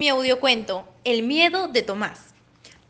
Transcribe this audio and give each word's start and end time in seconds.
Mi 0.00 0.08
audiocuento, 0.08 0.88
El 1.04 1.24
miedo 1.24 1.68
de 1.68 1.82
Tomás. 1.82 2.32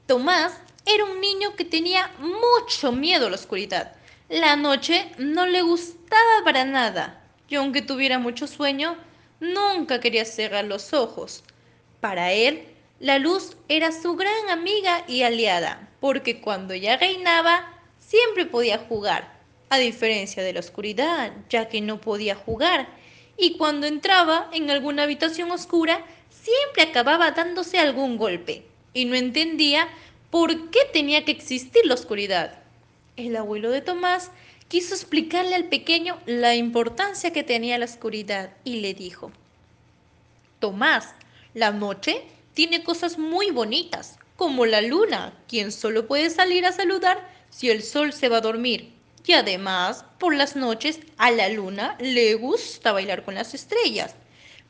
Tomás 0.06 0.52
era 0.86 1.02
un 1.02 1.20
niño 1.20 1.56
que 1.56 1.64
tenía 1.64 2.08
mucho 2.20 2.92
miedo 2.92 3.26
a 3.26 3.30
la 3.30 3.34
oscuridad. 3.34 3.96
La 4.28 4.54
noche 4.54 5.10
no 5.18 5.44
le 5.44 5.62
gustaba 5.62 6.44
para 6.44 6.64
nada 6.64 7.20
y 7.48 7.56
aunque 7.56 7.82
tuviera 7.82 8.20
mucho 8.20 8.46
sueño, 8.46 8.96
nunca 9.40 9.98
quería 9.98 10.24
cerrar 10.24 10.66
los 10.66 10.92
ojos. 10.92 11.42
Para 12.00 12.30
él, 12.30 12.68
la 13.00 13.18
luz 13.18 13.56
era 13.66 13.90
su 13.90 14.14
gran 14.14 14.48
amiga 14.48 15.02
y 15.08 15.24
aliada, 15.24 15.88
porque 15.98 16.40
cuando 16.40 16.74
ella 16.74 16.96
reinaba, 16.96 17.76
siempre 17.98 18.46
podía 18.46 18.78
jugar, 18.78 19.36
a 19.68 19.78
diferencia 19.78 20.44
de 20.44 20.52
la 20.52 20.60
oscuridad, 20.60 21.32
ya 21.48 21.68
que 21.68 21.80
no 21.80 22.00
podía 22.00 22.36
jugar, 22.36 22.86
y 23.40 23.56
cuando 23.56 23.86
entraba 23.86 24.48
en 24.52 24.70
alguna 24.70 25.04
habitación 25.04 25.50
oscura, 25.50 26.04
siempre 26.28 26.82
acababa 26.82 27.30
dándose 27.30 27.78
algún 27.78 28.18
golpe 28.18 28.66
y 28.92 29.06
no 29.06 29.14
entendía 29.14 29.88
por 30.30 30.70
qué 30.70 30.80
tenía 30.92 31.24
que 31.24 31.32
existir 31.32 31.86
la 31.86 31.94
oscuridad. 31.94 32.58
El 33.16 33.34
abuelo 33.36 33.70
de 33.70 33.80
Tomás 33.80 34.30
quiso 34.68 34.94
explicarle 34.94 35.54
al 35.54 35.64
pequeño 35.64 36.18
la 36.26 36.54
importancia 36.54 37.32
que 37.32 37.42
tenía 37.42 37.78
la 37.78 37.86
oscuridad 37.86 38.52
y 38.62 38.80
le 38.80 38.94
dijo, 38.94 39.32
Tomás, 40.58 41.14
la 41.54 41.72
noche 41.72 42.22
tiene 42.52 42.84
cosas 42.84 43.18
muy 43.18 43.50
bonitas, 43.50 44.18
como 44.36 44.66
la 44.66 44.82
luna, 44.82 45.32
quien 45.48 45.72
solo 45.72 46.06
puede 46.06 46.30
salir 46.30 46.66
a 46.66 46.72
saludar 46.72 47.26
si 47.48 47.70
el 47.70 47.82
sol 47.82 48.12
se 48.12 48.28
va 48.28 48.38
a 48.38 48.42
dormir. 48.42 48.92
Y 49.30 49.32
además, 49.32 50.04
por 50.18 50.34
las 50.34 50.56
noches 50.56 50.98
a 51.16 51.30
la 51.30 51.48
luna 51.48 51.96
le 52.00 52.34
gusta 52.34 52.90
bailar 52.90 53.24
con 53.24 53.36
las 53.36 53.54
estrellas. 53.54 54.16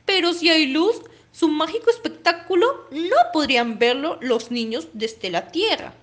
Pero 0.05 0.35
si 0.35 0.51
hay 0.51 0.67
luz, 0.67 1.01
su 1.33 1.49
mágico 1.49 1.89
espectáculo 1.89 2.87
no 2.91 3.17
podrían 3.33 3.79
verlo 3.79 4.19
los 4.21 4.51
niños 4.51 4.89
desde 4.93 5.31
la 5.31 5.51
tierra. 5.51 5.95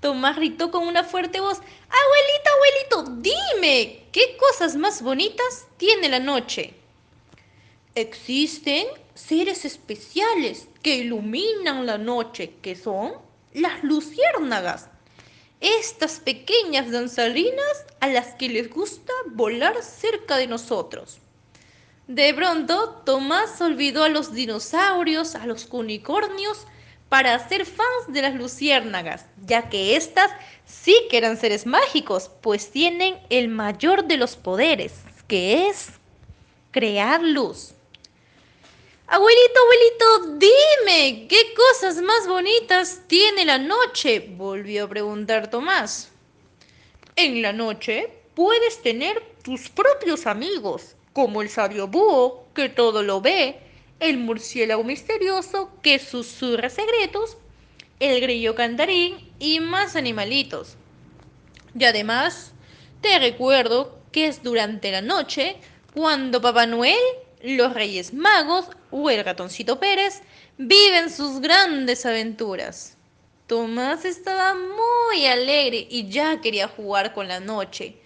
Tomás 0.00 0.34
gritó 0.34 0.72
con 0.72 0.84
una 0.84 1.04
fuerte 1.04 1.38
voz, 1.38 1.58
Abuelito, 1.60 2.98
abuelito, 2.98 3.22
dime, 3.22 4.02
¿qué 4.10 4.36
cosas 4.36 4.74
más 4.74 5.00
bonitas 5.00 5.68
tiene 5.76 6.08
la 6.08 6.18
noche? 6.18 6.74
Existen 7.94 8.88
seres 9.14 9.64
especiales 9.64 10.66
que 10.82 10.96
iluminan 10.96 11.86
la 11.86 11.98
noche, 11.98 12.54
que 12.62 12.74
son 12.74 13.12
las 13.54 13.84
luciérnagas. 13.84 14.88
Estas 15.62 16.18
pequeñas 16.18 16.90
danzarinas 16.90 17.86
a 18.00 18.08
las 18.08 18.34
que 18.34 18.48
les 18.48 18.68
gusta 18.68 19.12
volar 19.30 19.80
cerca 19.80 20.36
de 20.36 20.48
nosotros. 20.48 21.20
De 22.08 22.34
pronto, 22.34 23.00
Tomás 23.06 23.60
olvidó 23.60 24.02
a 24.02 24.08
los 24.08 24.34
dinosaurios, 24.34 25.36
a 25.36 25.46
los 25.46 25.68
unicornios, 25.70 26.66
para 27.08 27.38
ser 27.48 27.64
fans 27.64 28.08
de 28.08 28.22
las 28.22 28.34
luciérnagas, 28.34 29.26
ya 29.46 29.68
que 29.68 29.94
éstas 29.94 30.32
sí 30.66 30.96
que 31.08 31.18
eran 31.18 31.36
seres 31.36 31.64
mágicos, 31.64 32.28
pues 32.40 32.72
tienen 32.72 33.20
el 33.30 33.46
mayor 33.46 34.06
de 34.06 34.16
los 34.16 34.34
poderes, 34.34 34.94
que 35.28 35.68
es 35.68 35.90
crear 36.72 37.22
luz. 37.22 37.74
Abuelito, 39.14 39.60
abuelito, 39.60 40.38
dime, 40.38 41.26
¿qué 41.28 41.52
cosas 41.54 42.00
más 42.00 42.26
bonitas 42.26 43.02
tiene 43.08 43.44
la 43.44 43.58
noche? 43.58 44.26
volvió 44.38 44.84
a 44.84 44.88
preguntar 44.88 45.50
Tomás. 45.50 46.10
En 47.16 47.42
la 47.42 47.52
noche 47.52 48.08
puedes 48.34 48.80
tener 48.80 49.22
tus 49.44 49.68
propios 49.68 50.26
amigos, 50.26 50.96
como 51.12 51.42
el 51.42 51.50
sabio 51.50 51.88
búho, 51.88 52.46
que 52.54 52.70
todo 52.70 53.02
lo 53.02 53.20
ve, 53.20 53.60
el 54.00 54.16
murciélago 54.16 54.82
misterioso, 54.82 55.68
que 55.82 55.98
susurra 55.98 56.70
secretos, 56.70 57.36
el 58.00 58.18
grillo 58.22 58.54
cantarín 58.54 59.30
y 59.38 59.60
más 59.60 59.94
animalitos. 59.94 60.78
Y 61.78 61.84
además, 61.84 62.52
te 63.02 63.18
recuerdo 63.18 63.98
que 64.10 64.28
es 64.28 64.42
durante 64.42 64.90
la 64.90 65.02
noche 65.02 65.56
cuando 65.92 66.40
Papá 66.40 66.64
Noel, 66.64 66.96
los 67.42 67.74
Reyes 67.74 68.12
Magos 68.12 68.66
o 68.90 69.10
el 69.10 69.24
ratoncito 69.24 69.78
Pérez 69.78 70.22
viven 70.58 71.10
sus 71.10 71.40
grandes 71.40 72.06
aventuras. 72.06 72.96
Tomás 73.46 74.04
estaba 74.04 74.54
muy 74.54 75.26
alegre 75.26 75.86
y 75.90 76.08
ya 76.08 76.40
quería 76.40 76.68
jugar 76.68 77.12
con 77.12 77.28
la 77.28 77.40
noche, 77.40 77.96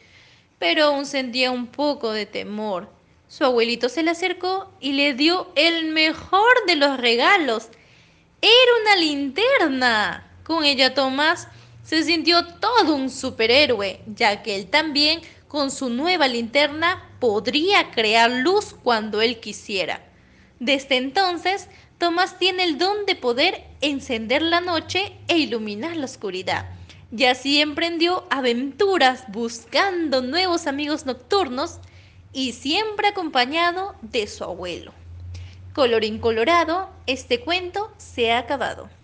pero 0.58 0.84
aún 0.84 1.06
sentía 1.06 1.50
un 1.50 1.66
poco 1.66 2.12
de 2.12 2.26
temor 2.26 2.96
su 3.28 3.44
abuelito 3.44 3.88
se 3.88 4.04
le 4.04 4.12
acercó 4.12 4.72
y 4.80 4.92
le 4.92 5.14
dio 5.14 5.50
el 5.56 5.86
mejor 5.86 6.64
de 6.66 6.76
los 6.76 6.96
regalos. 6.96 7.68
Era 8.40 8.72
una 8.82 8.96
linterna. 8.96 10.30
Con 10.44 10.64
ella 10.64 10.94
Tomás 10.94 11.48
se 11.82 12.04
sintió 12.04 12.46
todo 12.46 12.94
un 12.94 13.10
superhéroe, 13.10 14.00
ya 14.06 14.42
que 14.42 14.54
él 14.54 14.68
también 14.68 15.20
con 15.48 15.70
su 15.70 15.88
nueva 15.88 16.28
linterna 16.28 17.08
podría 17.20 17.90
crear 17.90 18.30
luz 18.30 18.74
cuando 18.82 19.22
él 19.22 19.40
quisiera. 19.40 20.04
Desde 20.60 20.96
entonces, 20.96 21.68
Tomás 21.98 22.38
tiene 22.38 22.64
el 22.64 22.76
don 22.76 23.06
de 23.06 23.14
poder 23.14 23.64
encender 23.80 24.42
la 24.42 24.60
noche 24.60 25.16
e 25.28 25.38
iluminar 25.38 25.96
la 25.96 26.04
oscuridad. 26.04 26.66
Y 27.16 27.24
así 27.24 27.60
emprendió 27.60 28.26
aventuras 28.30 29.24
buscando 29.28 30.20
nuevos 30.20 30.66
amigos 30.66 31.06
nocturnos 31.06 31.78
y 32.32 32.52
siempre 32.52 33.08
acompañado 33.08 33.94
de 34.02 34.26
su 34.26 34.44
abuelo. 34.44 34.92
Colorín 35.72 36.18
colorado, 36.18 36.90
este 37.06 37.40
cuento 37.40 37.90
se 37.96 38.32
ha 38.32 38.38
acabado. 38.38 38.90